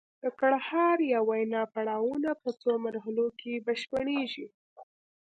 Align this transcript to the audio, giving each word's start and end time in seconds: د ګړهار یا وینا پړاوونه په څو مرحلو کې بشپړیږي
د 0.23 0.25
ګړهار 0.39 0.97
یا 1.13 1.19
وینا 1.29 1.61
پړاوونه 1.73 2.29
په 2.41 2.49
څو 2.61 2.71
مرحلو 2.85 3.27
کې 3.39 3.63
بشپړیږي 3.65 4.47